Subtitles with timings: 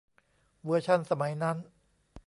[0.65, 1.57] เวอร์ชั่นสมัยนั้น